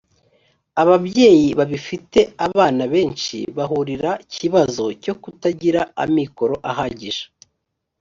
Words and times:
ababyeyi 0.81 1.47
babifite 1.59 2.19
abana 2.47 2.83
benshi 2.93 3.37
bahurira 3.57 4.11
kibazo 4.33 4.83
cyo 5.03 5.13
ku 5.15 5.19
kutagira 5.31 5.81
amikoro 6.03 6.55
ahagije. 6.71 7.23